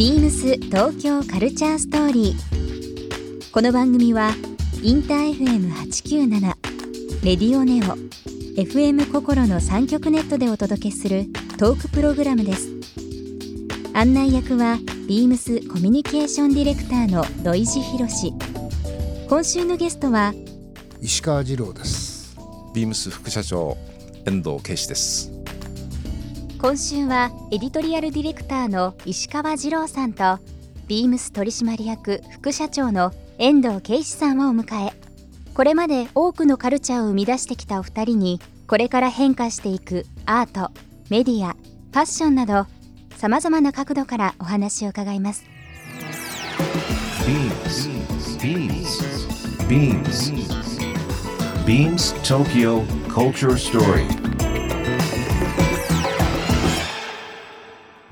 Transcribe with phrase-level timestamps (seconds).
[0.00, 3.52] ビームス東京カルチャーストーリー。
[3.52, 4.30] この番組は
[4.82, 6.40] インター FM897
[7.22, 7.98] レディオネオ
[8.58, 11.26] FM 心の三極ネットでお届けする
[11.58, 12.70] トークプログラムです。
[13.92, 18.32] 案内役はビームスコミュニケーションディレクターの土井博志。
[19.28, 20.32] 今週のゲストは
[21.02, 22.38] 石川次郎です
[22.72, 23.76] ビームス副社長
[24.24, 25.39] 遠藤圭司です
[26.60, 30.38] 今週はエディトリアルディレクターの石川次郎さんと
[30.88, 34.92] ビームス取締役副社長の遠藤圭司さんをお迎え。
[35.54, 40.70] これまで多くのカルチャーを生み出してきたお二人にこれから変化していくアート
[41.08, 42.66] メディアファッションなど
[43.16, 45.44] さまざまな角度からお話を伺います。
[47.26, 47.88] ビームス
[48.44, 50.32] ビームスビームス
[51.66, 54.29] ビームス東京 Culture Story.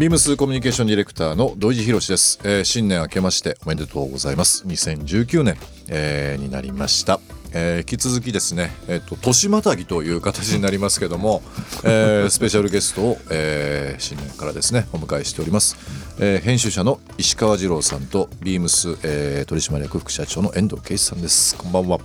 [0.00, 4.64] ビームスコミュニケーションディレクターの土井博です、えー、新年明けましておめでとうございます。
[4.64, 5.58] 2019年、
[5.90, 7.20] えー、になりました、
[7.52, 11.42] えー、引き続きですねえっ、と年またぎという形になりますけども、
[11.84, 15.76] えー、スペシャルゲストを、えー、新年からですねお迎えしております、
[16.18, 21.54] えー、編集者の石川次郎さんとビームス、えー、取締役副社長の遠藤圭一さんです。
[21.56, 21.98] こんばんは。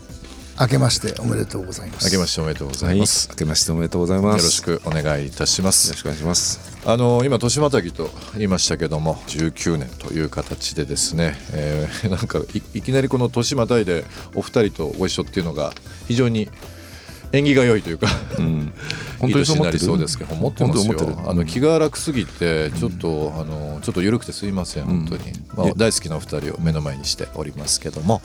[0.60, 2.06] 明けましておめでとうございます。
[2.08, 4.40] 明けましておめでとうございます、明けましておめでとうございます。
[4.40, 5.88] よろしくお願いいたします。
[5.88, 14.06] よろしくお願いしますあの今年またぎと言いましたけども19年という形でですね、えー なんかいいきなりこの年またいで
[14.36, 15.74] お二人とご一緒っていうのが
[16.08, 16.50] 非常に
[17.32, 18.74] 縁起が良いというか、うん。
[19.26, 21.24] いい年になりそうでですけど思ってますよ。
[21.26, 28.22] あの気が楽すぎてちょっと、あのちょっと緩くてすいません本当に、まあ、大好きなお二人を目の前にしておりますけども。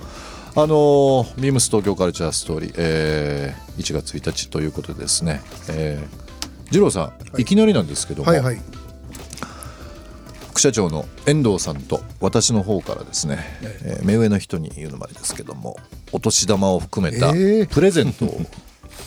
[0.57, 6.30] あのビームス東京カルチャーストーリー、えー1月1日ということでですね、えー、
[6.71, 8.61] 二郎さん、い、きなりなんですけども、はいはい。
[10.51, 15.77] 副社長の遠藤さんと私の方からですね、えー目上の人に言うのもあれですけども
[16.13, 18.41] お年玉を含めたえープレゼントを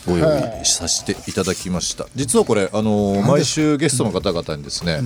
[0.08, 0.28] ご用
[0.62, 2.08] 意させていただきました。
[2.16, 5.02] 実はこれあのー毎週ゲストの方々にですね、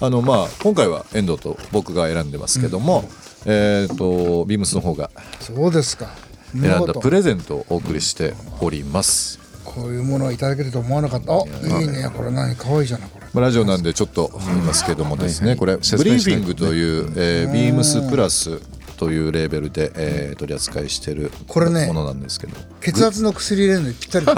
[0.00, 3.04] あのまあ今回は遠藤と僕が選んでますけども、
[3.44, 5.10] えっ、とビームスの方が
[5.40, 6.08] そうですか。
[6.52, 9.38] 選んだプレゼントをお送りしております、
[9.74, 11.32] こういうものをいただけると思わなかった。
[11.32, 12.10] あいいね。
[12.14, 13.08] これ何可愛いじゃない。
[13.08, 13.26] これ。
[13.32, 18.60] まあラジオなんでちょっと言いますけどもですね、これブリーフィングという、えー、ビームスプラス
[19.00, 22.52] というレーベルで、えー、取り扱いしているこれねものなんですけど、
[22.82, 24.26] 血圧の薬入れるのにぴったり。
[24.26, 24.34] だ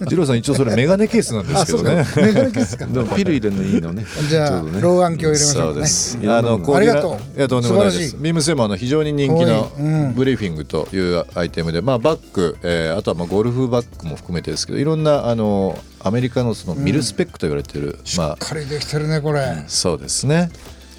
[0.08, 2.06] 二郎さん一応それメガネケースなんですけどね。
[2.16, 2.86] メガネですか。
[2.86, 4.06] でもピル入れるのいいのね。
[4.30, 4.80] じゃあね。
[4.80, 5.80] 老眼鏡入れましょそううね。
[5.82, 6.16] です。
[6.18, 6.34] いろん。
[6.36, 7.38] なものこういうありがとう。
[7.38, 7.96] いやとんでもないです。
[7.96, 8.16] 素晴らしい。
[8.22, 9.72] ビームスでもあの非常に人気の
[10.16, 19.62] ブリーフィングというアイテムで、まあバッグ、えーあとはまあゴルフバッグも含めてですけど、いろんなあのアメリカのそのミルスペックと言われている、まあしっかりできてるねこれ。
[19.68, 20.50] そうですね。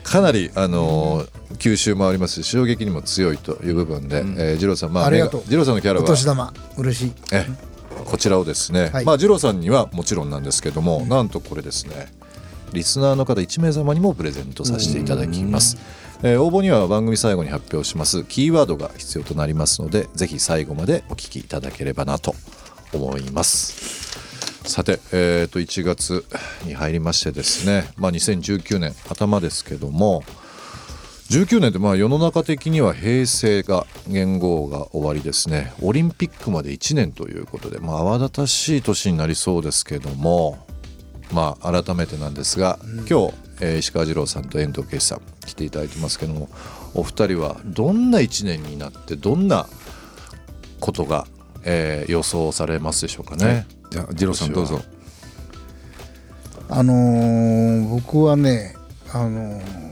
[0.06, 5.44] かなりあのー吸収もありますし衝撃にも強いという部分で、えー、二郎さんまあありがとう。
[5.48, 7.14] 二郎さんのキャラおは年玉嬉しい。
[7.32, 7.46] え
[8.04, 9.06] こちらをですね、はい。
[9.06, 12.12] まあ二郎さんにはもちろんなんですけども、なんとこれですね
[12.74, 15.78] リスナーの方1名様にもプレゼントさせていただきます、
[16.24, 22.36] えー応募には番組最後に発表しますキーワードが必要となりますのでぜひ最後までお聞きいただければなと
[22.94, 24.25] 思います
[24.66, 26.26] さて、えー、と1月
[26.66, 30.24] に入りましてですね、まあ、2019年頭ですけども
[31.30, 35.74] 19年ってまあ世の中的には平成が元号が終わりですね。
[35.81, 40.68] オリンピックまで1年ということで、まあ、慌ただしい年になりそうですけども
[41.32, 42.78] まあ改めてなんですが、
[43.09, 46.50] 今日、えー石川次郎さんと遠藤圭司さん来ていただいてますけども
[46.94, 49.67] お二人はどんな1年になってどんな
[50.79, 51.26] ことが、
[51.64, 53.66] えー予想されますでしょうかね。
[53.96, 54.82] じゃあ次郎さんどうぞ。
[56.68, 58.76] あのー僕はね
[59.14, 59.86] あのー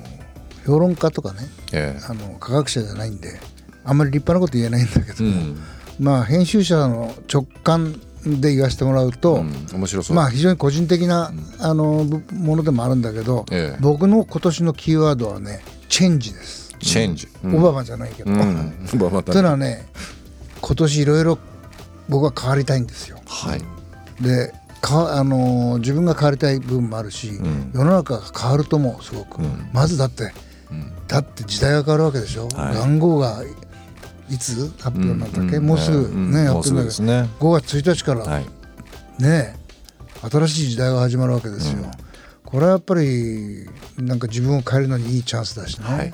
[0.66, 1.40] 評論家とかね
[1.72, 3.40] えあの科学者じゃないんで
[3.86, 5.58] あんまり立派なこと言えないんだけども、うん。
[6.00, 7.94] まあ編集者の直感
[8.26, 10.16] で言わせてもらうと、うん面白そう。
[10.18, 13.78] まあ非常に個人的な、あのぶものでもあるんだけど、ええ。
[13.82, 18.38] 僕の今年のキーワードはねチェンジです、チェンジ、オバマじゃないけど、うん。
[18.38, 19.86] まあまというたのはね
[20.62, 21.38] 今年いろいろ
[22.10, 23.22] 僕は変わりたいんですよ。
[23.26, 23.62] はい
[24.22, 27.72] でかあのー自分が変わりたい部分もあるし、ん。
[27.74, 29.70] 世の中が変わるともすごく、ん。
[29.74, 30.34] まずだって、
[31.08, 32.76] だって時代が変わるわけでしょ、はい。
[32.76, 33.44] 元号が
[34.30, 35.66] いつ発表なんだっけ、うん。
[35.68, 36.32] もうすぐうん。
[36.32, 37.30] ね、やってるんだけど、ね。
[37.40, 38.46] 5月1日から、はい。
[39.20, 39.56] ね
[40.30, 41.84] 新しい時代が始まるわけですよ、
[42.44, 43.68] これはやっぱり
[43.98, 46.14] なんか自分を変えるのにいいチャンスだしね、はい。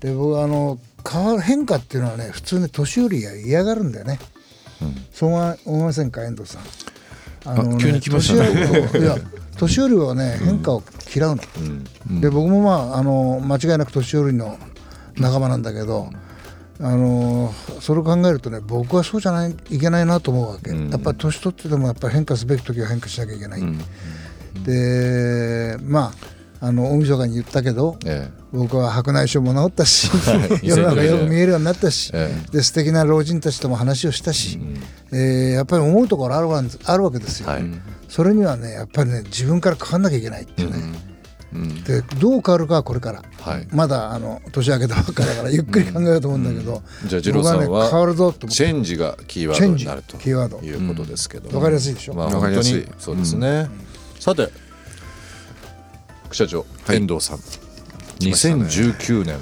[0.00, 0.78] で僕はあの
[1.08, 4.18] 変わる変化っていうのはね普通ね年寄りが嫌がるんだよね、
[5.12, 6.24] そうは思いませんか？
[6.24, 6.62] 遠藤さん
[7.46, 8.66] ああ急に来ましたね。
[8.66, 9.16] 年寄りをいや
[9.56, 10.82] 年寄りはね変化を
[11.14, 14.58] 嫌うの、で僕もまああの間違いなく年寄りの
[15.16, 16.10] 仲間なんだけど、
[16.80, 23.62] あのそれを考えるとね僕はそうじゃないいけないなと思うわけ、やっぱり年取っててもやっぱり変化すべき時は変化しなきゃいけない、
[24.64, 26.35] でまあ
[26.66, 30.10] あの大晦日に言ったけど、え僕は白内障も治ったし
[30.62, 30.66] い。
[30.66, 34.58] 世の中よく見えるようになったし、えで素敵な老人たちとも話をしたし、
[35.12, 37.64] えーやっぱり思うところあるわあるわけですよ、はい。
[38.08, 40.76] それにはねやっぱりね自分から変わんなきゃいけないっていうね、
[41.86, 43.68] でどう変わるかはこれから、はい。
[43.70, 50.08] まだあの年明けたばっかだからゆっくり考えようと思うんだけど、じゃあ二郎さんは僕ね変わるぞとチェンジがキーワードになると。
[50.08, 50.58] チェンジキーワード。
[50.58, 51.56] いうことですけども。
[51.56, 52.14] わかりやすいでしょ。
[52.14, 52.84] まあわかりやすい。
[52.98, 53.70] そうですね、
[54.18, 54.65] さて
[56.26, 56.96] 副社長、はい。
[56.96, 57.38] 遠藤さん。
[57.38, 57.44] ね。
[58.20, 59.38] 2019年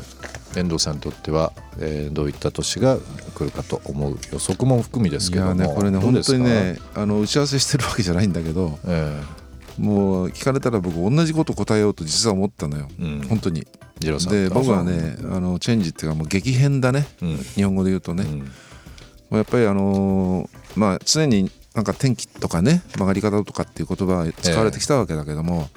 [0.56, 2.98] 遠藤さんにとっては、えーどういった年が
[3.34, 9.20] 来るかと思う予測も含みですいけどもやねこれね本当にねあの打ち合わせしてるわけじゃないんだけどえ
[9.78, 13.26] もう聞かれたら僕同じこと答えようと実は思ったのよ、うん。
[13.28, 13.66] 本当に。
[13.98, 17.36] で僕はねあのチェンジっていうかもう激変だね、うん。
[17.38, 18.38] 日本語で言うとね、うん。
[18.38, 18.46] も
[19.32, 25.68] うやっぱりあのーまあ常になんか天気とかね曲がり方とかっていう言葉が使われてきたわけだけども、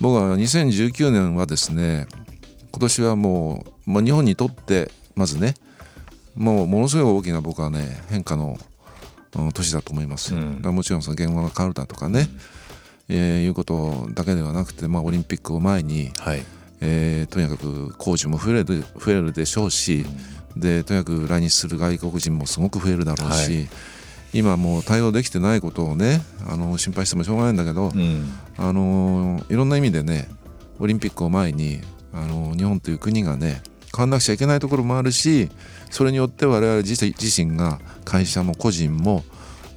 [0.00, 2.06] 僕は2019年はですね
[2.70, 5.54] 今年はもう、まあ、日本にとってまずね
[6.34, 8.58] もうものすごい大きな僕はね変化の
[9.36, 10.74] うん年だと思いますよ、うん。
[10.74, 12.28] もちろんその言語が変わるだとかね、
[13.08, 16.42] えーいうことだけではなくて、まあ、オリンピックを前に、はい。
[16.80, 20.04] えーとにかく工事も増える増えるでしょうし、
[20.56, 23.68] でとにかく来日する外国人もすごく増えるだろうし、はい
[24.32, 28.32] 今もう対応できてないことをねあの心配してもしょうがないんだけど、うん。
[28.56, 30.28] あのいろんな意味でね
[30.78, 31.80] オリンピックを前に
[32.12, 33.62] あの日本という国がね
[33.94, 35.50] 変わんなくちゃいけないところもあるし
[35.90, 39.22] それによって我々自身自身が会社も個人もやっ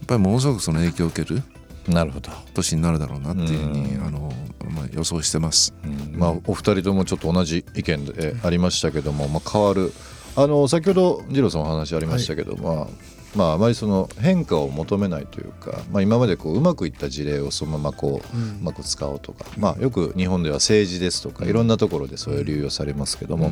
[0.07, 1.41] ぱりものすごくその影響を受ける
[1.89, 4.05] なるほど、年になるだろうなっていうふうに、うん。
[4.05, 4.31] あの
[4.69, 5.73] まあ、予想してます。
[5.83, 6.15] うん。
[6.17, 9.91] まあ、お二人ともちょっと同じ意見でありましたけども、まあ、変わる。
[10.35, 12.87] あの先ほど二郎さんお話ありましたけど、まあ
[13.35, 23.51] まあ、あまりその変化を求めないというか、まあ、今までこううまくいった事例をそのままこう,、うまく使おうとか、まあ、よく日本では政治ですとかいろんなところでそういう流用されますけども、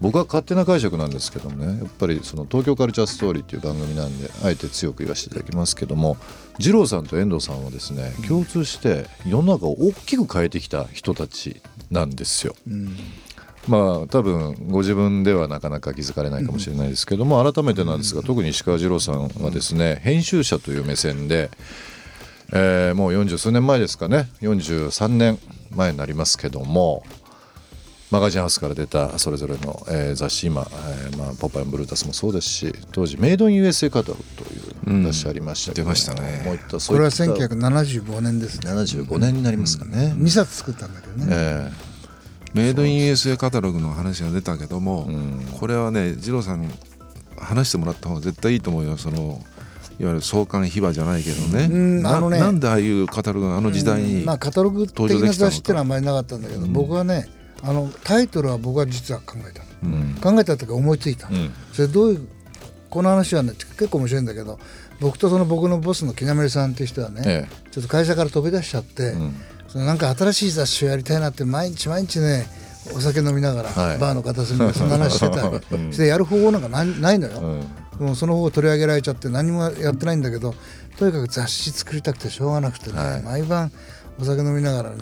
[0.00, 6.16] 僕は勝手な解釈なんですけどもねやっぱりその東京カルチャーストーリーっていう番組なんであえて強く言わせていただきますけども
[6.58, 11.60] 二郎さんと遠藤さんはですね共通して世の中を大きく変えてきた人たち
[11.90, 12.54] なんですよ。
[13.68, 21.50] まあ多分ご自分ではなかなか気づかれないかもしれないですけども改めてなんですが特に石川二郎さんはですね編集者という目線で、
[22.52, 25.38] えーもう40数年前ですかね43年
[25.70, 27.04] 前になりますけども
[28.10, 36.42] マガジンハウスから出たそれぞれの、えー雑誌今、えーまあ、ポパイブルータスもそうですし当時メイドイン USA カタログという雑誌ありましたけど、出ましたね。
[36.44, 38.72] もういったそこれはういった1975年ですね。
[38.72, 41.70] 75年になりますかね、2冊作ったんだけどね、え
[42.54, 45.40] メイドイン USA カタログの話が出たけども、ん。
[45.58, 46.68] これはね二郎さんに
[47.38, 49.42] 話してもらった方が絶対いいと思うよその
[49.98, 57.28] いわゆる創刊秘話じゃないけどね,な、うんあのねなんでああいうカタログがあの時代に、まあ、カタログ的な雑誌ってのはあんまりなかったんだけど、僕はね
[57.62, 59.62] あのタイトルは僕は実は考えた
[60.22, 61.28] 考えた時思いついた
[61.72, 62.28] それどういう
[62.88, 64.58] この話はね結構面白いんだけど
[65.00, 69.14] 僕とその僕のボスの木南さんっていう人はね、えちょっと会社から飛び出しちゃって、
[69.70, 72.46] そのなんか新しい雑誌をやりたいなって毎日毎日ね
[72.94, 73.98] お酒飲みながら、はい。
[73.98, 75.48] バーの片隅で そんな話してた。
[75.48, 77.40] わけ、してやる方法なんかないないのよ、
[77.98, 80.54] もうその方を取り上げられちゃって何もやってないんだけど
[80.98, 83.22] とにかく雑誌作りたくてしょうがなくてね、はい。
[83.22, 83.70] 毎晩
[84.18, 84.96] お酒飲みながらね、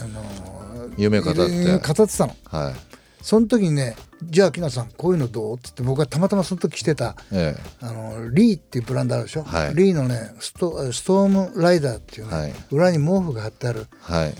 [0.00, 1.40] あの夢を語って。
[1.40, 2.36] 語ってたの。
[2.50, 2.91] はい
[3.22, 9.74] その時にね「じゃあ木梨さんこういうのどう?」っつって僕はたまたまその時着てたえあのリーっていうブランドあるでしょ、はい。
[9.74, 12.54] リーのねストストームライダーっていうね、はい。
[12.70, 14.34] 裏に毛布が貼ってあるえはい。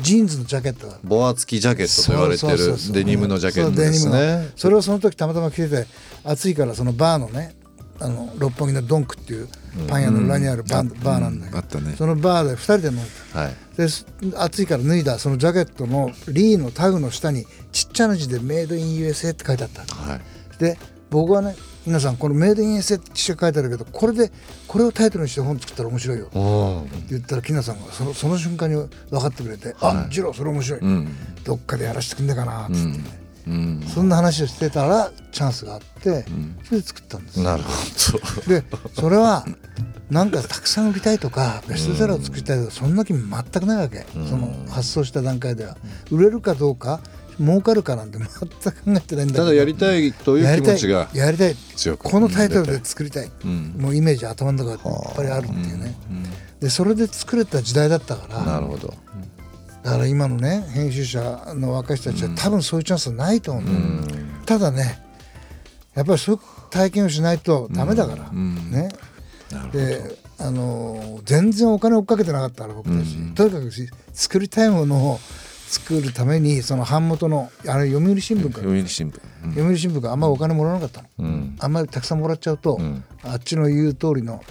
[0.00, 0.86] ジーンズのジャケット。
[1.02, 4.12] ボア付きジャケットと言われてるデニムのジャケットですね。
[4.12, 4.44] の。
[4.56, 5.86] それをその時たまたま着てて
[6.24, 7.54] 暑いからそのバーのね
[8.02, 9.48] あの六本木のドンクっていう
[9.88, 11.94] パン屋の裏にあるバー,、バーなんだけど、あったね。
[11.96, 13.76] そのバーで2人で飲んではい。
[13.76, 14.06] です
[14.36, 19.84] 暑いから脱いだそのジャケットのリーのタグの下にちっちゃな字で「メイドイン USA」って書いてあった。
[19.94, 20.20] はい。
[20.58, 20.78] で
[21.10, 21.54] 僕はね
[21.86, 24.32] 皆さんこの「メイドインエセ」って書いてあるけどこれで
[24.66, 26.26] これをタイトルにして本作ったら面白いよ。
[26.26, 28.76] って言ったらきなさんがそのその瞬間に
[29.10, 30.80] 分かってくれて「あ次郎それ面白い、
[31.44, 32.98] どっかでやらせてくんねえかな」っつって。
[32.98, 33.21] ね、
[33.94, 36.24] そんな話をしてたらチャンスがあって、
[36.64, 37.38] それで作ったんです。
[37.38, 37.70] よなるほ
[38.46, 38.48] ど。
[38.48, 39.44] でそれは
[40.10, 45.76] なんかたくさん売りたいとかベストセラーを作りたいとかそんな気全くないわけ、その発想した段階では。
[46.10, 47.00] 売れるかどうか
[47.38, 49.44] 儲かるかなんて全く考えてないんだけど。
[49.44, 51.56] ただやりたいという気持ちがやりたい。
[51.98, 53.30] このタイトルで作りたい、
[53.78, 55.96] もうイメージ頭の中でいっぱいあるっていうね、
[56.60, 58.94] でそれで作れた時代だったからなるほど
[59.82, 63.64] だから今のね編集者の若い人たちは多分そういうチャンスはないと思う、
[64.46, 65.02] ただね
[65.94, 68.88] やっぱりそういう体験をしないとダメだから、ね。
[69.72, 70.00] で
[70.38, 75.20] あの全然お金追っかけてなかったから僕たち、とにかくし作りたいものを
[75.68, 78.58] 作るためにその版元のあれ読売新聞か。
[78.58, 79.50] ら、読売新聞、うん。
[79.50, 82.80] 読売新聞があんまりお金もらわなかったの、あんまりたくさんもらっちゃうと、
[83.24, 84.42] あっちの言う通りの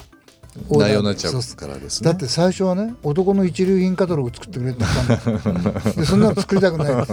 [0.70, 2.10] 内容になっちゃうそからですね。
[2.10, 7.06] だって最初はね男の一流品カタログ作ってくれって言ったん ですでそんなの作りたくない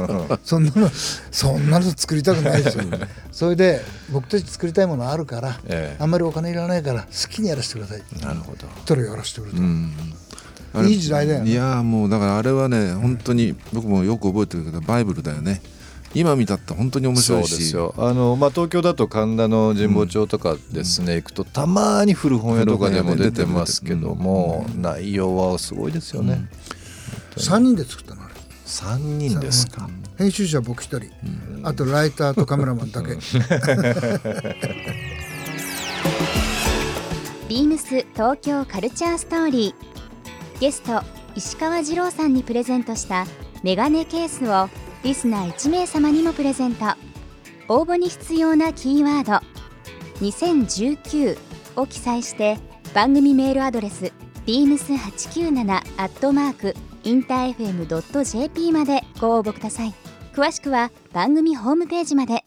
[0.44, 0.90] そんなの
[1.30, 2.84] そんなの作りたくないですよ。
[3.30, 3.80] それで
[4.12, 6.02] 僕たち作りたいものあるから、ええ。
[6.02, 8.02] あんまりお金いらないから好きにやらせてください。
[8.20, 8.66] なるほど。
[8.84, 9.58] たらやらせてくれた、
[10.74, 11.50] あれいい時代だよね。
[11.50, 15.62] いやーもうだからあれはね本当に僕もよく覚えてるけどバイブルだよね
[16.14, 17.58] 今見たって本当に面白いし。
[17.58, 17.94] ですよ。
[17.98, 26.48] あの、まあ、東京だと神田の神保町とかですね、行くとたまに古本屋とかでも出てますけども、内容はすごいですよね、
[27.36, 28.34] 3人で作ったのあれ。
[28.64, 31.10] 3人ですか、編集者僕一人、
[31.62, 33.16] あとライターとカメラマンだけ、
[37.48, 39.88] ビームス東京カルチャーストーリー。
[40.60, 41.02] ゲスト
[41.36, 43.26] 石川二郎さんにプレゼントした
[43.62, 44.68] メガネケースを
[45.04, 46.84] リスナー1名様にもプレゼント。
[47.68, 49.46] 応募に必要なキーワード
[50.24, 51.38] 「2019」
[51.76, 52.58] を記載して
[52.94, 54.10] 番組メールアドレス
[54.46, 56.74] beams897 アットマーク
[57.04, 59.94] インター FM.jp までご応募ください。
[60.32, 62.44] 詳しくは番組ホームページまで。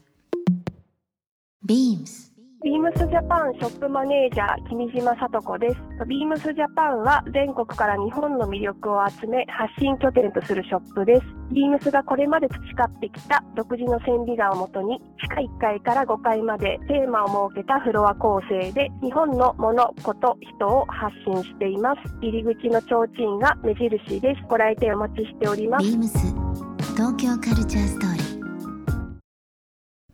[1.67, 2.30] BEAMS
[2.63, 5.75] ビームスジャパンショップマネージャー君島聡子です。
[6.05, 11.21] ビームスジャパンは全国から日本の魅力を集め発信拠点とするショップです。
[11.51, 22.13] ビームスがこれまで培ってきた独自の線美画をもとに地下1階から5階までテーマを設けたフロア構成で日本の物、こと、人を発信しています。
[22.21, 24.41] 入り口の提灯が目印です。
[24.47, 25.85] ご来店お待ちしております。
[25.85, 26.61] BEAMS
[26.93, 28.20] 東京カルチャーストーリー